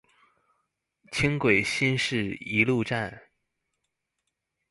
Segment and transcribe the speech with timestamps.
[1.11, 3.21] 輕軌新市一路站